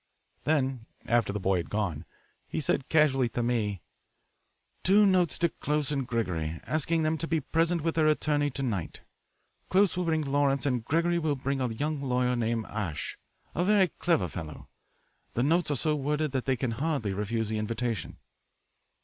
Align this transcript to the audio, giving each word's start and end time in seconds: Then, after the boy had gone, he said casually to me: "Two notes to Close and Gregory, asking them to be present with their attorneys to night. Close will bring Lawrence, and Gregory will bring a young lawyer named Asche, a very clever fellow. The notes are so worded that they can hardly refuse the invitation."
Then, 0.45 0.87
after 1.05 1.31
the 1.31 1.39
boy 1.39 1.57
had 1.57 1.69
gone, 1.69 2.05
he 2.47 2.59
said 2.59 2.89
casually 2.89 3.29
to 3.29 3.43
me: 3.43 3.81
"Two 4.81 5.05
notes 5.05 5.37
to 5.37 5.49
Close 5.49 5.91
and 5.91 6.07
Gregory, 6.07 6.59
asking 6.63 7.03
them 7.03 7.19
to 7.19 7.27
be 7.27 7.39
present 7.39 7.81
with 7.83 7.93
their 7.93 8.07
attorneys 8.07 8.53
to 8.53 8.63
night. 8.63 9.01
Close 9.69 9.95
will 9.95 10.05
bring 10.05 10.23
Lawrence, 10.23 10.65
and 10.65 10.83
Gregory 10.83 11.19
will 11.19 11.35
bring 11.35 11.61
a 11.61 11.67
young 11.71 12.01
lawyer 12.01 12.35
named 12.35 12.65
Asche, 12.65 13.17
a 13.53 13.63
very 13.63 13.89
clever 13.99 14.27
fellow. 14.27 14.69
The 15.35 15.43
notes 15.43 15.69
are 15.69 15.75
so 15.75 15.93
worded 15.95 16.31
that 16.31 16.45
they 16.45 16.57
can 16.57 16.71
hardly 16.71 17.13
refuse 17.13 17.49
the 17.49 17.59
invitation." 17.59 18.17